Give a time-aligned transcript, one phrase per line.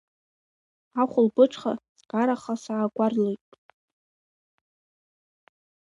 [1.01, 3.43] Ахәлбыҽха скараха саагәарлоит.